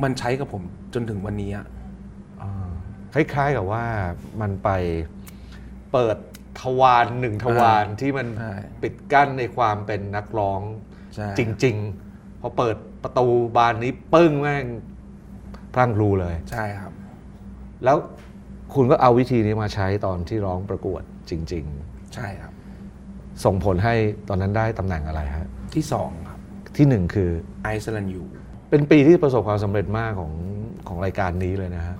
[0.04, 0.64] มันใช้กับผม
[0.94, 1.75] จนถึงวันนี้อะอ่า
[3.16, 3.86] คล้ายๆกับว่า
[4.42, 4.70] มันไป
[5.94, 6.18] เปิด
[6.62, 10.62] ทวารหนึ่งทวารที่มันใช่ ปิดกั้นในความเป็นนักร้อง
[11.16, 11.76] ใช่จริง
[12.10, 14.66] ๆ พอเปิดประตูบานนี้ปึ้งแม่ง
[15.74, 16.92] พลั่งพลูเลย ใช่ครับ
[17.84, 17.98] แล้ว
[18.74, 21.66] คุณก็เอาวิธีนี้มาใช้ตอนที่ร้องประกวดจริง
[22.14, 22.54] ใช่ครับ
[22.98, 23.96] ๆ ส่งผลให้
[24.30, 26.40] ตอนนั้นได้ตำแหน่งอะไรฮะ ที่สองครับ
[26.78, 27.30] ที่หนึ่งคือ
[27.64, 28.24] ไอซ์แลนด์ยู
[28.68, 30.34] ไปเป็นปีที่ประสบความสำเร็จมากของ
[30.88, 31.96] ของรายการนี้เลยนะฮะ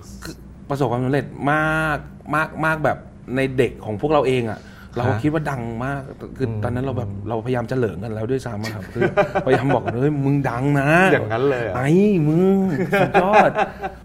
[0.68, 1.98] ประสบความสำเร็จมาก
[2.34, 2.98] มากมากแบบ
[3.36, 4.60] ในเด็กของพวกเราเองอะ่ะ
[4.96, 6.00] เราก็คิดว่าดังมาก
[6.36, 9.02] คืออตอนนั้นเราแบบเราพยายามจะเหลิงกันแล้วด้วยซ้ำอะครับคือ
[9.46, 11.90] พยายามบอกกันเฮ้ยมึงดังนะอย่างนั้นเลยเหรอไอ้
[12.28, 12.56] มึง
[13.00, 13.50] สุดยอด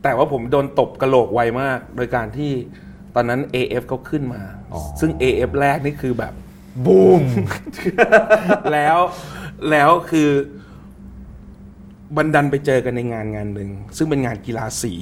[0.03, 2.51] แต่ว่าผมโดนตบกระโหลกไวมาก โดยการที่
[3.15, 4.41] ตอนนั้น AF เขาขึ้นมา
[4.73, 6.33] อ๋อซึ่ง AF แรกนี่คือแบบ
[6.85, 7.23] บูม
[8.73, 8.97] แล้ว
[9.71, 10.29] แล้วคือ
[12.17, 14.93] บันดันไปเจอกันในงานงานหนึ่งซึ่งเป็นงานกีฬาสี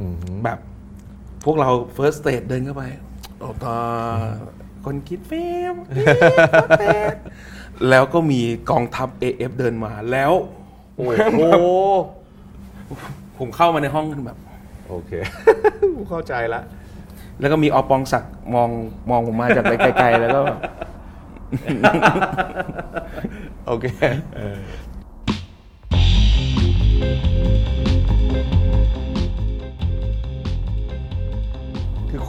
[0.00, 0.58] อืมแบบ
[1.44, 2.84] พวกเรา first stage เดินเข้าไป
[3.38, 3.78] โอ้ตา
[4.84, 5.74] คนคิดฟิล์ม
[7.88, 10.32] แล้วก็มีกองทัพ AF เดินมาแล้ว
[10.94, 11.40] โอ้โห
[13.38, 14.38] ผมเข้ามาในห้องกันแบบ
[14.88, 15.10] โอเค
[16.10, 16.60] เข้าใจละ
[17.40, 18.70] แล้วก็มีอปองศักดิ์มอง
[19.10, 20.42] มองผมมาจากไกลๆแล้วก็
[23.66, 23.86] โอเค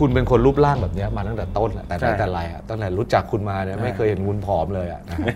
[0.01, 5.27] คือคุณเป็นคนรูปร่างแบบเนี้ยมาตั้งแต่ต้นแหละแต่ไหใช่นแต่ไรอะตั้งแต่รู้จักคุณมาเนี่ยไม่เคยเห็นคุณผอมเลยอะนะฮะ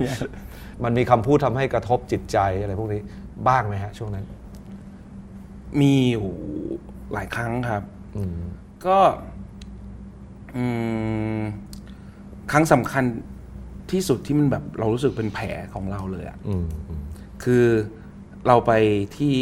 [0.84, 3.02] มันมีคำพูดทำให้กระทบจิตใจอะไรพวกนี้
[3.48, 4.26] บ้างไหมฮะ ช่วงนั้น
[5.82, 6.28] มีอยู่
[7.14, 7.84] หลายครั้งครับ
[8.18, 8.38] อืม
[8.86, 8.98] ก็
[10.56, 10.66] อื
[11.40, 11.42] ม
[12.52, 13.04] ครั้งสำคัญ
[13.92, 17.02] ที่สุดที่มันแบบเรารู้สึกเป็นแผลของเราเลยอะอืมอืม
[17.44, 17.66] คือ
[18.48, 18.72] เราไป
[19.18, 19.38] ที่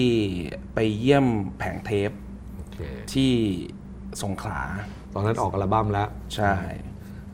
[0.73, 1.25] ไปเยี่ยม
[1.57, 2.11] แผงเทป
[2.55, 2.77] โอเค
[3.13, 3.31] ที่
[4.23, 4.61] สงขลา
[5.13, 6.53] ตอนนั้นออกอัลบั้มแล้ว ใช่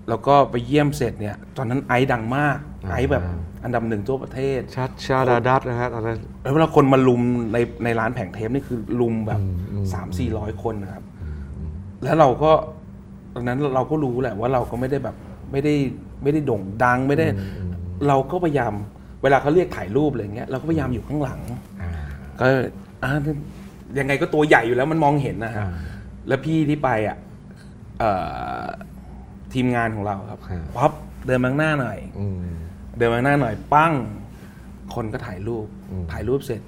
[0.09, 3.23] แล้วก็ไปเยี่ยมเสร็จเนี่ย ตอนนั้นไอซ์ดังมากอ่าไอซ์แบบ
[3.63, 7.21] อันดับหนึ่งทั่วประเทศ ชัดชาดาดัตนะฮะตอนนั้น แล้วเวลาคนมาลุม
[7.53, 11.03] ในในร้านแผงเทปนี่คือลุมแบบอืมอืมสามสี่ร้อยคนนะครับ
[12.03, 12.51] แล้วเราก็
[13.33, 15.15] ตอนนั้นเราก็รู้แหละว่าเราก็ไม่ได้แบบ
[15.51, 15.73] ไม่ได้
[16.23, 17.25] ไม่ได้โด่งดังไม่ได้
[18.07, 18.73] เราก็พยายาม
[19.23, 21.39] เวลาเขาเรียกถ่ายรูปอะไรเงี้ยเราก็พยายามอยู่ข้างหลัง
[21.81, 21.91] อ่า
[22.39, 22.45] ก็
[23.03, 23.11] อ่า
[23.99, 25.71] ยังไงก็ตัวใหญ่อยู่แล้วมันมองเห็นนะฮะอ่า
[26.27, 27.28] แล้วพี่ที่ไปอะเอ่อ
[29.53, 30.91] ทีมงานของเราครับอ่าป๊อป
[31.25, 32.39] เดินมาข้างหน้าหน่อยอืม
[32.97, 33.93] เดินมาข้างหน้าหน่อย ปั้ง
[34.93, 36.61] คนก็ถ่ายรูปอืมถ่ายรูปเสร็จ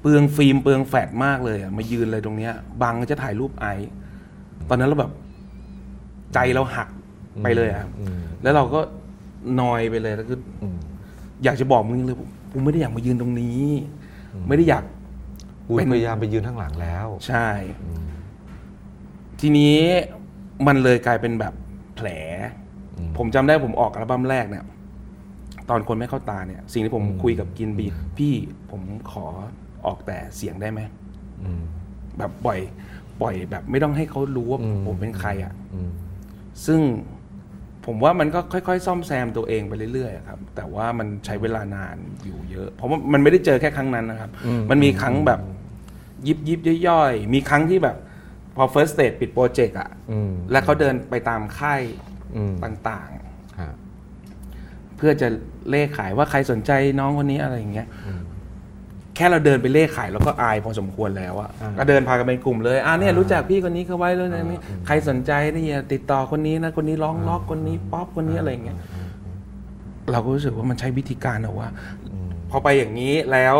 [0.00, 3.90] เปลืองฟิล์มเปลืองแฟลชมากเลยอะมายืนเลยตรงเนี้ย บังจะถ่ายรูปไอซ์
[4.68, 5.12] ตอนนั้นเราแบบ
[6.34, 6.88] ใจเราหัก
[7.42, 8.80] ไปเลยอะครับอืมแล้วเราก็
[9.60, 10.78] นอยไปเลยแล้วก็อืม
[11.44, 12.16] อยากจะบอกมึงเลย
[12.52, 13.62] กูไม่ได้อยากมายืนตรงนี้
[14.48, 14.84] ไม่ได้อยาก
[15.66, 17.48] คุณเป็นพยายามไปยืนข้างหลังแล้ว ใช่
[19.40, 19.76] ทีนี้
[20.66, 21.54] มันเลยกลายเป็นแบบ
[21.96, 22.08] แผล
[22.98, 24.64] อืมผมจำได้ผมออกอัลบั้มแรกเนี่ย
[25.70, 27.86] ตอนคนไม่เข้าตาเนี่ย สิ่งที่ผมคุยกับกินบี
[28.18, 28.34] พี่
[28.70, 29.26] ผมขอ
[29.86, 30.80] ออกแต่เสียงได้ไหม
[31.42, 31.62] อืม
[32.18, 32.58] แบบปล่อย
[33.20, 35.90] ปล่อยแบบไม่ต้องให้เขารู้ว่าอืมผมเป็นใครอะ่ะอืม
[36.66, 36.80] ซึ่ง
[37.86, 44.30] ผมว่ามันก็ค่อยๆ ซ่อมแซมตัวเองไปเรื่อยๆอะครับ แต่ว่ามันใช้เวลานานอยู่เยอะ เพราะว่ามันไม่ได้เจอแค่ครั้งนั้นนะครับ
[44.70, 45.40] มันมีครั้งแบบ
[46.26, 47.96] ยิบยิบๆย่อยๆมีครั้งที่แบบ
[48.56, 51.80] พอ first stage ปิดโปรเจกต์อะอืมแล้วเขาเดินไปตามค่าย
[52.36, 53.08] อืมต่าง
[53.60, 55.28] ฮะๆ เพื่อจะ
[55.68, 57.88] เล่ขายว่าใครสนใจน้องคนนี้อะไรอย่างเงี้ย
[59.16, 68.78] แค่เราเดินไปเล่ขายแล้วก็อายพอสมควรแล้วอะอ่าก็เดินพากันเป็นกลุ่มเลยอ่าเนี่ยอ่ารู้จักพี่คนนี้เขาไว้แล้วนะอ่านี่อืมใครสนใจนี่ติดต่อคนนี้นะคนนี้ร้องล็อกคนนี้ป๊อปคนนี้อะไรอย่างเงี้ย
[70.12, 71.68] เราก็รู้สึกว่ามันใช้วิธีการเหรอว่า
[72.12, 73.56] อืมพอไปอย่างนี้แล้ว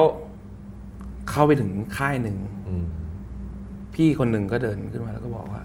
[1.31, 2.37] เข้าไปถึงค่ายหนึ่ง
[2.69, 2.85] อืม
[3.95, 5.63] พี่คนหนึ่งก็เดินขึ้นมาแล้วก็บอกว่า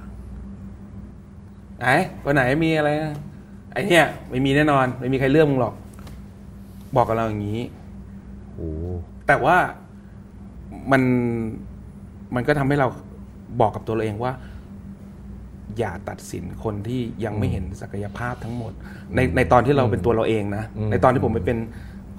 [1.79, 1.85] ไหน
[2.25, 3.15] วันไหนมีอะไรนะ
[3.71, 5.73] ไอเนี่ยไม่มีแน่นอน ไม่มีใครเลือกมึงหรอก
[6.95, 7.61] บอกกับเราอย่างนี้
[8.53, 8.69] โอ้
[9.27, 9.57] แต่ว่า
[10.91, 11.01] มัน
[12.35, 12.87] มันก็ทำให้เรา
[13.61, 14.33] บอกกับตัวเราเองว่า
[15.77, 18.73] อย่าตัดสินคนที่ยังไม่เห็นศักยภาพทั้งหมด
[19.15, 21.57] ในในตอนที่เราเป็นตัวเราเองนะ ในตอนที่ผมไปเป็น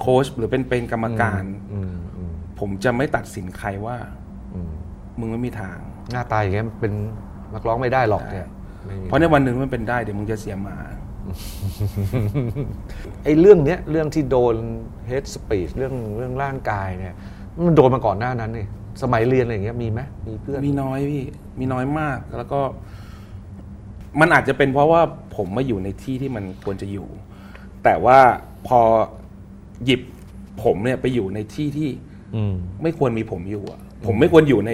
[0.01, 3.97] โค้ชหรือเป็นเป็นกรรมการอืมอืมผมจะไม่ตัดสินใครว่า
[4.55, 4.61] อื
[5.17, 5.77] มมึงไม่มีทาง
[6.13, 6.93] หน้าตาอย่างเงี้ยเป็น
[7.55, 8.49] นักร้องไม่ได้หรอกเนี่ย
[8.87, 10.77] ไม่มีเพราะในวันหนึ่งมันเป็นได้เดี๋ยวมึงจะเสียหมา
[13.25, 14.55] ไอ้เรื่องเนี้ยเรื่องที่โดน
[15.11, 17.15] hate speech เรื่องเรื่องร่างกายเนี่ย
[17.67, 18.67] มันโดนมาก่อนหน้านั้นนี่
[19.03, 21.25] สมัยเรียนอะไรอย่างเงี้ยมีไหมมีเพื่อนมีน้อยพี่
[21.61, 22.61] มีน้อยมากแล้วก็
[24.21, 25.03] มันอาจจะเป็นเพราะว่า
[25.37, 27.09] ผมมาอยู่ในที่ที่มันควรจะอยู่
[27.85, 28.19] แต่ว่า
[28.69, 28.81] พอ
[29.85, 30.01] หยิบ
[30.63, 31.91] ผมเนี่ยไปอยู่ในที่ที่
[32.35, 34.71] อืมไม่ควรมีผมอยู่อะ ผมไม่ควรอยู่ใน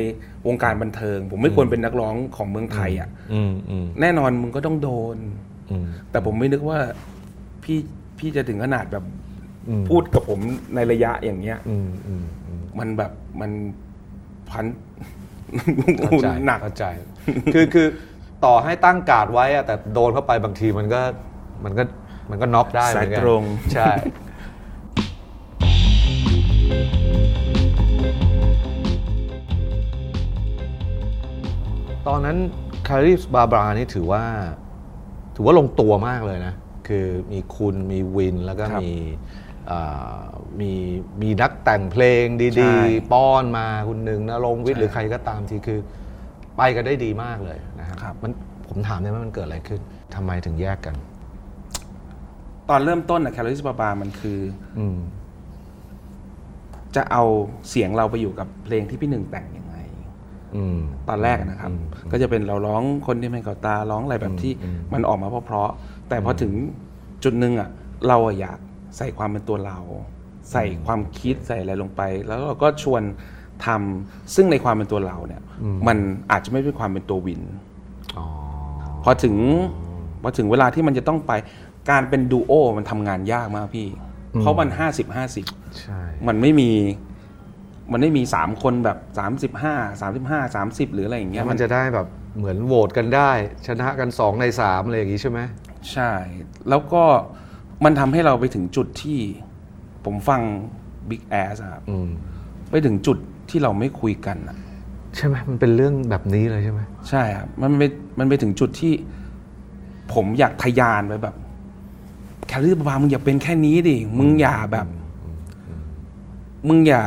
[0.47, 5.17] วงการบันเทิง ผมไม่ควรเป็นนักร้องของเมืองไทยอะอืมอืมแน่นอนมึงก็ต้องโดน
[5.71, 6.79] อืมแต่ผมไม่นึกว่า
[7.65, 7.79] พี่
[8.19, 9.05] พี่จะถึงขนาดแบบ
[9.69, 10.41] อืมพูดกับผม
[10.75, 13.51] ในระยะอย่างเงี้ยอืมอืมอืมมันแบบมัน
[14.51, 14.65] พัน
[15.99, 16.85] เข้าใจหนักเข้าใจ
[17.55, 17.87] คือคือ
[18.45, 21.01] ต่อให้ตั้งการ์ดไว้อะแต่โดนเข้าไปบางทีมันก็
[21.65, 21.85] มันก็
[22.31, 23.43] มันก็น็อกได้เหมือนกัสายตรง
[23.75, 23.93] ใช่
[32.09, 32.37] ตอนนั้น
[32.88, 34.25] คาริสบาบรานี่ถือว่า
[35.37, 36.55] ถือว่าลงตัวมากเลยนะ
[36.88, 38.93] คือมีคุณมีวินแล้วก็ครับมี
[39.71, 40.21] อ่า
[40.61, 40.73] มี
[41.23, 45.79] มีนักแต่งเพลงใช่ดี ๆ ป้อนมาคุณหนึ่งนะลงค์วิทย์ใช่หรือใครก็ตามทีคือ
[46.57, 48.33] ไปกันได้ดีมากเลยนะคครัรับบมัน
[48.69, 49.81] ผมถามได้ไหมมันเกิดอะไรขึ้น
[50.15, 50.95] ทำไมถึงแยกกัน
[52.69, 54.38] ตอนเริ่มต้นอะแคลอริสบาบามันคือ
[54.79, 54.99] อืม
[56.97, 57.25] จะเอา
[57.71, 59.62] เสียงเราไปอยู่กับเพลงที่พี่หนึ่งแต่งยังไงอืม
[61.09, 66.53] ตอนแรกอะนะครับอืมก็จะเป็นเราร้องคนที่ไม่เก่าตาร้องอะไรแบบที่อืมมันออกมาเพราะๆแต่พอถึง
[67.25, 67.69] จุดหนึ่งอะ
[68.09, 68.59] เราอะอยาก
[68.97, 69.79] ใส่ความเป็นตัวเรา
[70.53, 73.03] ใส่ความคิดใส่อะไรลงไป แล้วเราก็ชวน
[73.67, 75.43] ทำซึ่งในความเป็นตัวเราเนี่ย
[75.87, 75.97] มัน
[76.31, 77.43] อาจจะไม่เป็นความเป็นตัววิน
[78.19, 78.27] อ๋อ
[79.05, 79.37] พอถึง
[80.23, 81.33] พอถึงเวลาที่มันจะต้องไป
[81.91, 83.88] การเป็นดูโอมันทำงานยากมากพี่
[84.41, 85.47] เพราะมันห้าสิบห้าสิบ
[85.81, 86.71] ใช่มันไม่มี
[87.90, 92.07] มันไม่มีสามคนแบบสามสิบห้าสามสิบห้าสามสิบหรืออะไรอย่างเงี้แล้ยวมันจะได้แบบ
[92.38, 93.31] เหมือนโหวตกันได้
[93.66, 95.40] ชนะกันสองในสามอะไรอย่างงี้ใช่ไหม
[95.92, 96.12] ใช่
[96.68, 97.03] แล้วก็
[97.85, 99.18] มันทำให้เราไปถึงจุดที่
[100.05, 100.40] ผมฟัง
[101.09, 102.09] Big Ass อะครับอืม
[102.71, 103.18] ไปถึงจุด
[103.51, 104.57] ที่เราไม่คุยกันอะ
[105.16, 107.83] ใช่ไหมมันเป็นเรื่องแบบนี้เลยใช่ไหมใช่ครับมันไป
[108.18, 108.92] มันไปถึงจุดที่
[110.14, 111.37] ผมอยากทะยานไปแบบ
[112.49, 114.87] แคลรี่บามึงอย่าเป็นแค่นี้ดิ มึงอย่าแบบ
[116.68, 117.03] มึงอย่า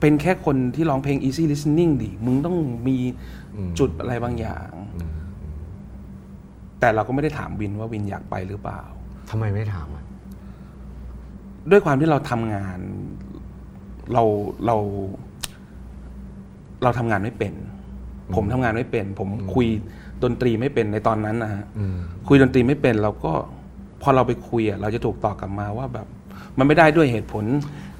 [0.00, 2.56] เป็นแค่คนที่ร้องเพลง easy listening ดิ มึงต้อง
[2.88, 2.96] มี
[3.78, 4.70] จุดอะไรบางอย่าง
[6.80, 8.80] แต่เราก็ไม่ได้ถามวินว่าวินอยากไปหรือเปล่า
[9.30, 10.04] ทำไมไม่ถามอะ
[11.70, 12.78] ด้วยความที่เราทำงาน
[14.12, 14.22] เรา
[14.66, 14.76] เรา
[16.82, 17.54] เราทำงานไม่เป็น
[18.34, 19.66] ผมทำงานไม่เป็น ผมคุย
[20.22, 23.32] ดนตรีไม่เป็นในตอนนั้นนะฮะอืมคุยดนตรีไม่เป็นเราก็
[24.02, 26.06] พอเราไปคุยอะเราจะถูกตอบกลับมาว่าแบบ
[26.58, 27.44] มันไม่ได้ด้วยเหตุผล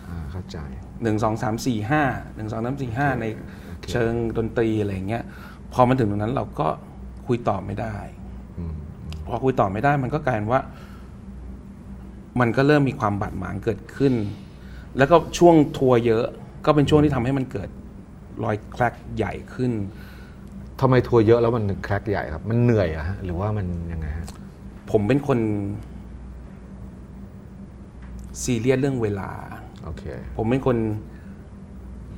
[0.08, 0.58] อ่าเข้าใจ
[1.02, 2.02] หนึ่งสองสามสี่ห้า
[2.36, 3.24] หนึ่งสองสามสี่ห้าใน
[3.90, 5.24] เชิงดนตรีอะไรอย่างเงี้ย
[5.72, 6.68] พอมันถึงตรงนั้นเราก็
[7.26, 7.96] คุยต่อไม่ได้
[8.56, 8.72] อืม
[9.26, 10.62] พอคุยต่อไม่ได้มันก็กลายเป็นว่า
[12.40, 14.14] มันก็เริ่มมีความบาดหมางเกิดขึ้น
[14.98, 16.24] แล้วก็ช่วงทัวร์เยอะ
[16.66, 17.68] ก็เป็นช่วงที่ทำให้มันเกิด
[18.44, 19.72] รอยแคลกใหญ่ขึ้น
[20.80, 24.26] ทำไมทัวร์เยอะแล้วมันแครกใหญ่ครับ มันเหนื่อยอะฮะหรือว่ามันยังไงฮะ
[24.90, 25.38] ผมเป็นคน
[28.42, 29.30] ซีเรียสเรื่องเวลา
[29.86, 30.04] โอเค
[30.36, 30.76] ผมเป็นคน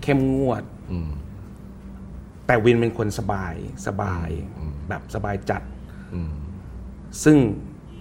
[0.03, 1.11] เข้มงวด อืม
[2.47, 3.55] แต่วินเป็นคนสบาย
[3.87, 4.29] สบาย
[4.89, 5.63] แบบสบายจัด
[6.15, 6.33] อืม
[7.25, 7.37] ซึ่ง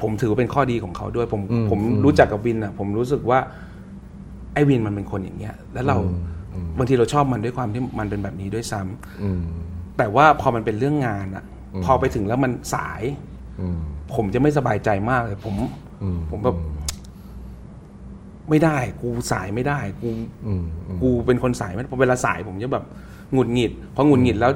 [0.01, 3.39] ผมถือว่าเป็นข้อดีของเขาด้วย ผมอืมผมอืมรู้จักกับวินอะ ผมรู้สึกว่า
[4.53, 5.97] ไอ้วินมันเป็นคนอย่างเงี้ย แล้วเรา
[6.77, 9.43] บางทีเราชอบมันด้วยความที่มันเป็นแบบนี้ด้วยซ้ำอืม
[9.97, 11.43] แต่ว่าพอมันเป็นเรื่องงานอะ
[11.85, 13.01] พอไปถึงแล้วมันสาย
[13.61, 13.79] อืม
[14.15, 15.55] ผมจะไม่สบายใจมากเลย ผม
[16.03, 16.57] อืม ผมแบบ
[18.49, 20.09] ไม่ได้ กูสายไม่ได้กู
[20.47, 22.85] อืมอืมกูเป็นคนสายไม่ได้พอเวลาสายผมจะแบบ
[23.33, 24.51] หงุดหงิดพอหงุดหงิดแล้ว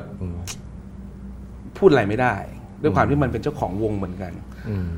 [1.78, 2.36] พูดอะไรไม่ได้
[2.82, 4.34] ด้วยความที่มันเป็นเจ้าของวงเหมือนกัน
[4.70, 4.90] อืม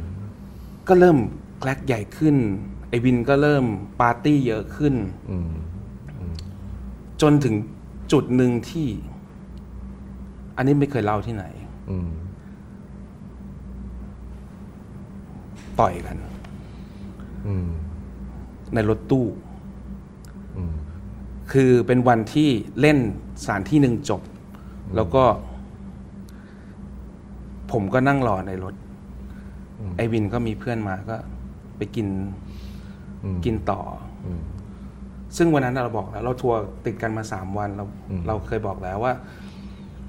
[0.87, 1.17] ก็เริ่ม
[1.59, 2.35] แกลกใหญ่ขึ้น
[2.89, 3.65] ไอวินก็เริ่ม
[4.01, 4.93] ปาร์ตี้เยอะขึ้น
[5.31, 5.51] อืม
[7.21, 7.55] จนถึง
[8.11, 8.87] จุดหนึ่งที่
[10.57, 11.45] อันนี้ไม่เคยเล่าที่ไหน
[11.89, 12.09] อืม
[15.79, 16.17] ต่อยกัน
[17.47, 17.69] อืม
[18.73, 19.25] ในรถตู้
[20.57, 20.73] อืม
[21.51, 22.97] คือเป็นวันที่เล่น
[23.43, 24.21] สถานที่หนึ่งจบ
[24.95, 25.23] แล้วก็
[27.71, 28.75] ผมก็นั่งรอในรถ
[29.97, 31.15] ไอวินก็มีเพื่อนมาก็
[31.77, 32.07] ไปกิน
[33.23, 33.81] อืมกินต่อ
[34.25, 34.41] อม
[35.37, 39.13] ซึ่งวันนั้นเราบอกแล้ว เราทัวร์ติดกันมาสามวัน เราอืมเราเคยบอกแล้วว่า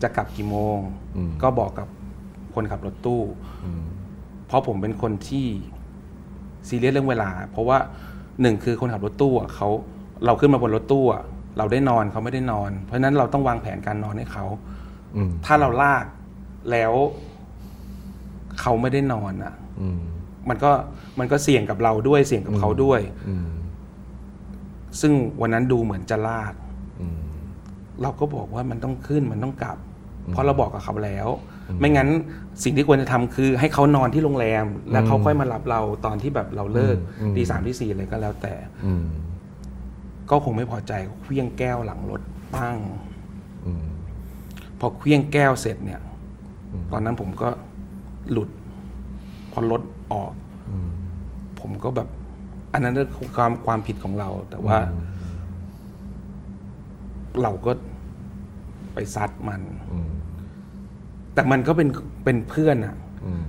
[0.03, 0.79] จะกลับกี่โมง
[1.16, 1.88] อืมก็บอกกับ
[2.55, 3.22] คนขับรถตู้
[3.64, 3.83] อืม
[4.46, 5.46] เพราะผมเป็นคนที่
[6.68, 7.79] ซีเรียสเรื่องเวลา เพราะว่า
[8.40, 9.68] หนึ่งคือคนขับรถตู้อะเขา
[10.26, 11.22] เราขึ้นมาบนรถตู้อะ
[11.58, 14.44] เราได้นอนเขาไม่ได้นอน เพราะฉะนั้นเราต้องวางแผนการนอนให้เขา
[15.16, 16.04] อืมถ้าเราลาก
[16.70, 16.92] แล้ว
[18.60, 20.00] เขาไม่ได้นอนอะอืม
[20.48, 20.70] มันก็
[21.18, 23.48] มันก็เสี่ยงกับเราด้วยเสี่ยงกับเขาด้วยอืม
[25.00, 26.54] ซึ่งวันนั้นดูเหมือนจะลาก
[27.00, 27.20] อืม
[28.02, 29.78] เราก็บอกว่ามันต้องขึ้นมันต้องกลับ
[30.28, 31.28] เพราะเราบอกกับเขาแล้ว
[31.81, 32.09] ไม่งั้น
[32.64, 38.55] สิ่งที่ควรจะทำคือให้เขานอนที่โรงแรม แล้วเขาค่อยมารับเราตอนที่แบบเราเลิกอืมตีสามที่สี่อะไรก็แล้วแต่
[38.87, 39.07] อืม
[40.31, 42.20] ก็คงไม่พอใจก็เคลี้ยงแก้วหลังรถ
[42.55, 42.77] ปั้ง
[43.66, 43.87] อืม
[44.81, 46.00] พอเคลี้ยงแก้วเสร็จเนี่ย
[46.92, 47.48] ตอนนั้นผมก็
[48.31, 48.48] หลุด
[49.53, 50.33] พอรถออก
[50.70, 50.88] อืม
[51.61, 52.09] ผมก็แบบ
[52.72, 54.79] อันนั้นคือความความผิดของเรา แต่ว่า
[57.42, 57.72] เราก็
[58.94, 60.11] ไปซัดมันอืม
[61.34, 61.88] แต่มันก็เป็น
[62.24, 62.94] เป็นเพื่อนอะ
[63.26, 63.44] อืม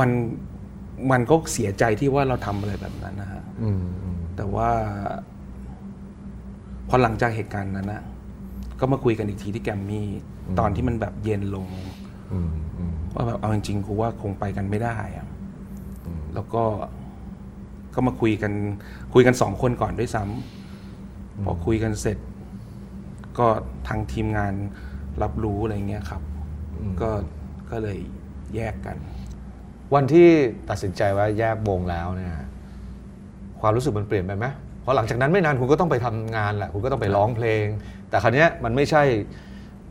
[0.00, 0.10] มัน
[1.10, 4.70] มันก็เสียใจที่ว่าเราทำอะไรแบบนั้นนะฮะอืมอืมแต่ว่า
[6.88, 8.02] พอหลังจากเหตุการณ์นั้นนะ
[8.80, 10.08] ก็มาคุยกันอีกทีที่แกรมมี่
[10.58, 11.68] ตอนที่มันแบบเย็นลง
[12.32, 15.26] อืมอืมว่าแบบเอาจริงๆกูว่าคงไปกันไม่ได้อะ
[16.34, 16.64] แล้วก็
[17.94, 18.52] ก็มาคุยกัน
[19.14, 22.18] คุยกันสองคนก่อนด้วยซ้ำพอคุยกันเสร็จ
[23.38, 23.46] ก็
[23.88, 24.54] ทางทีมงาน
[25.22, 26.22] รับรู้อะไรเงี้ยครับ
[27.02, 27.10] ก็
[27.70, 27.98] ก็เลย
[28.54, 28.96] แยกกัน
[29.94, 30.28] วันที่
[30.70, 32.32] ตัดสินใจว่าแยกวงแล้วเนี่ย
[33.60, 34.46] ความรู้สึกมันเปลี่ยนไปไหม
[34.82, 37.64] เพราะหลังจากนั้นไม่นานคุณก็ต้องไปทำงานแหละคุณก็ต้องไปร้องเพลง
[38.08, 39.02] แต่คราวเนี้ยมันไม่ใช่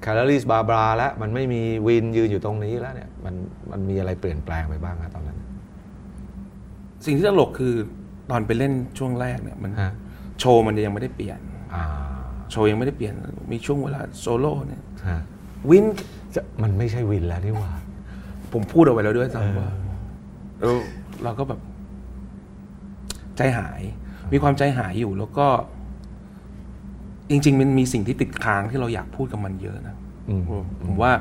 [0.01, 3.35] แคลอรี่บาบราแล้วมันไม่มีวินยืนอยู่ตรงนี้แล้วเนี่ยมัน
[3.71, 5.37] มันมีอะไรเปลี่ยนแปลงไปบ้างอะตอนนั้น
[7.05, 7.73] สิ่งที่ตลกคือ
[8.29, 9.91] ตอนไปเล่นช่วงแรกเนี่ยมันฮะ
[10.39, 11.39] โชว์มันยังไม่ได้เปลี่ยน
[11.73, 11.83] อ่า
[12.51, 13.13] โชว์ยังไม่ได้เปลี่ยน
[13.51, 15.19] มีช่วงเวลาโซโล่เนี่ยฮะ
[15.69, 15.85] วิน
[16.35, 17.71] จะมันไม่ใช่วินแล้วนี่หว่า
[18.53, 19.69] ผมพูดเอาไว้แล้วด้วยซ้ำว่า
[20.61, 20.81] เออ
[21.23, 21.59] เราก็แบบ
[23.37, 23.81] ใจหาย
[24.31, 25.47] มีความใจหายอยู่แล้วก็
[27.29, 29.95] จริง ๆ มันมีสิ่งที่ติดค้างที่เราอยากพูดกับมันเยอะนะ
[30.29, 30.41] อืม
[30.85, 31.11] ผมว่า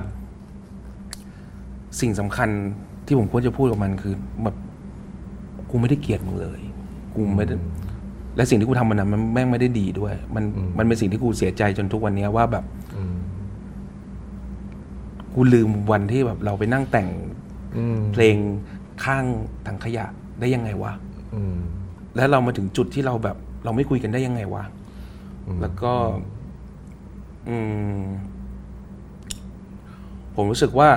[2.00, 2.48] สิ่งสำคัญ
[3.06, 4.56] ที่ผมควรจะพูดกับมันคือ แบบ
[5.70, 6.60] กูไม่ได้เกลียดมึงเลย
[7.14, 7.56] กูไม่ได้
[8.36, 10.44] และสิ่งที่กูทำมันนั้นมันแม่งไม่ได้ดีด้วย มัน
[10.78, 12.81] มันเป็นสิ่งที่กูเสียใจจนทุกวันเนี้ยว่าแบบอืม
[15.34, 17.08] กูลืมวันที่แบบเราไปนั่งแต่ง
[17.76, 18.36] อืมเพลง
[19.04, 19.24] ข้าง
[19.66, 20.06] ถังขยะ
[20.40, 20.92] ได้ยังไงวะ
[21.34, 21.56] อืม
[22.16, 24.64] แล้วเรามาถึงจุดที่เราแบบ เราไม่คุยกันได้ยังไงวะ
[25.60, 25.92] แล้วก็
[27.48, 27.56] อื
[28.00, 28.02] ม
[30.34, 30.88] ผมรู้สึกว่า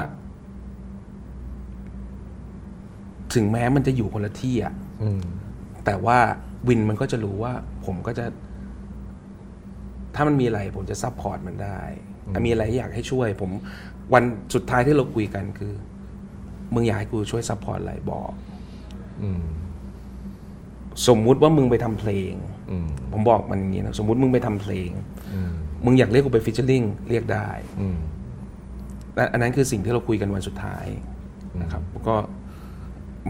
[3.34, 5.22] ถึงแม้มันจะอยู่คนละที่อะอืม
[5.86, 6.18] แต่ว่า
[6.68, 7.54] วินมันก็จะรู้ว่า
[7.86, 8.26] ผมก็จะ
[10.16, 11.80] ถ้ามันมีอะไร ผมจะ support มันได้
[12.34, 13.52] ถ้ามีอะไรที่อยากให้ช่วย ผม
[14.14, 15.74] วันสุดท้ายที่เราคุยกันคือ
[16.74, 18.32] มึงอยากให้กูช่วย support อะไรบอก
[19.24, 19.44] อืม
[21.08, 22.34] สมมุติว่ามึงไปทำเพลง
[22.72, 24.90] อืมผมบอกมันอย่างนี้นะสมมุติมึงไปทำเพลง
[25.34, 25.52] อืม
[25.86, 27.98] มึงอยากเรียกกูไป featuring เรียกได้อืม
[29.16, 30.86] และอันนั้นคือสิ่งที่เราคุยกันวันสุดท้าย
[31.62, 32.16] นะครับแล้วก็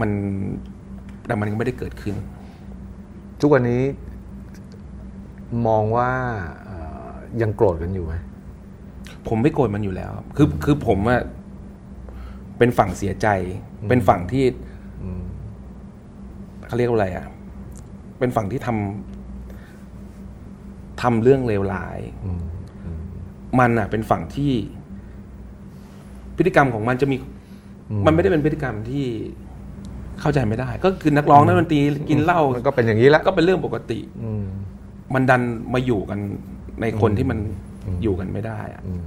[0.00, 0.10] มัน
[1.26, 2.16] แต่มันก็ไม่ได้เกิดขึ้น
[3.40, 3.82] ทุกวันนี้
[5.66, 6.10] มองว่า
[6.64, 6.76] เอ่
[7.08, 7.12] อ
[7.42, 8.14] ยังโกรธกันอยู่ไหม
[9.28, 11.22] ผมไม่โกรธมันอยู่แล้ว คือคือผมอะ
[12.58, 13.28] เป็นฝั่งเสียใจ
[13.88, 14.44] เป็นฝั่งที่
[16.66, 17.26] เขาเรียกว่าอะไรอะ
[18.18, 21.98] เป็นฝั่งที่ทำทำเรื่องเลวร้าย
[23.58, 24.52] มันอะเป็นฝั่งที่
[26.36, 27.16] พฤติกรรมของมันจะมี
[28.06, 29.06] มันไม่ได้เป็นพฤติกรรมที่
[30.20, 34.44] เข้าใจไม่ได้ ก็คือนักร้องนักดนตรีกินเหล้ามันก็เป็นอย่างนี้แล้วก็เป็นเรื่องปกติอืม
[35.14, 35.42] มันดัน
[35.74, 36.18] มาอยู่กัน
[36.80, 37.38] ในคนที่มัน
[38.02, 39.02] อยู่กันไม่ได้อะอืม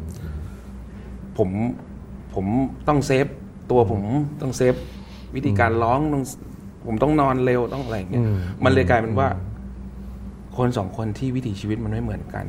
[1.37, 1.49] ผม
[2.35, 2.45] ผม
[2.87, 3.27] ต้อง save
[3.71, 4.01] ตัวผม
[4.41, 4.75] ต้อง save
[5.35, 6.23] วิธีการร้องต้อง
[6.85, 8.23] ผมต้องนอนเร็วต้องอะไรอย่างเงี้ย
[8.63, 9.29] มันเลยกลายเป็นว่า
[10.57, 12.45] คนสองคนที่วิถีชีวิตมันไม่เหมือนกัน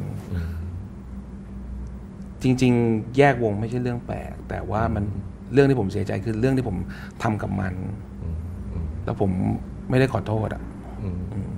[2.43, 5.05] จริง ๆ แยกวงไม่ใช่เรื่องแปลก แต่ว่ามัน
[5.53, 6.77] เรื่องที่ผมเสียใจคือเรื่องที่ผม
[7.23, 7.75] ทำกับมัน
[9.05, 9.31] แล้วผม
[9.91, 10.63] ไม่ได้ขอโทษอะ
[11.03, 11.09] อื
[11.49, 11.51] ม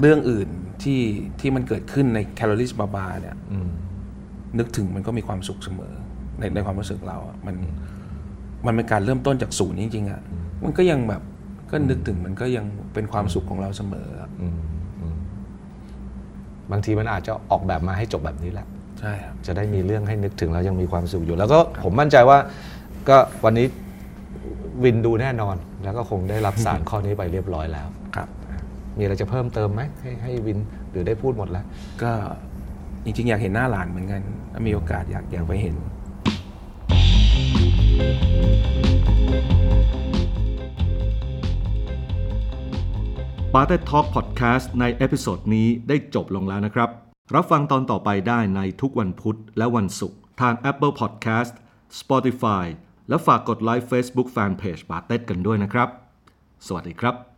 [0.00, 0.48] เรื่องอื่น
[0.82, 1.00] ที่
[1.40, 3.68] ที่มันเกิดขึ้นในแคลอรี่บาบาเนี่ยอืม
[4.58, 5.92] นึกถึงมันก็มีความสุขเสมอ
[6.38, 7.56] ในในความรู้สึกเราอะมัน
[8.66, 10.20] มันเป็นการเริ่มต้นจากศูนย์จริงๆอะ
[10.64, 11.22] มันก็ยังแบบ
[11.70, 12.64] ก็นึกถึงมันก็ยัง
[12.94, 14.58] เป็นความสุขของเราเสมออะอืม
[15.00, 15.16] อืม
[16.70, 18.66] บางทีมันอาจจะออกแบบมาให้จบแบบนี้แหละ
[19.00, 22.38] ใช่ครับจะได้มีเรื่องให้นึกถึงแล้วยังมีความสุขอยู่ แล้วก็ผมมั่นใจว่า
[23.08, 23.66] ก็วันนี้
[24.84, 27.94] วินดูแน่นอน แล้วก็คงได้รับสารข้อนี้ไปเรียบร้อยแล้วครับ
[28.98, 30.58] มีอะไรจะเพิ่มเติมไหมให้ให้วิน
[30.90, 31.64] หรือได้พูดหมดแล้ว
[32.02, 32.12] ก็
[33.04, 34.20] จริงๆ อยากเห็นหน้าหลานเหมือนกัน
[34.52, 35.76] ถ้ามีโอกาสอยากอยากไปเห็น
[43.54, 46.90] ป๋าเต็ดทอล์กพอดแคสต์ใน episode นี้ได้จบลงแล้วนะครับ
[47.34, 51.52] รับฟังตอนต่อไปได้ในทุกวันพุธและวันศุกร์ทาง Apple Podcast
[52.00, 52.64] Spotify
[53.08, 55.88] และฝากกดไลค์ Facebook Fanpage ปาเต็ดกันด้วยนะครับ
[56.66, 57.31] สวัสดีครับ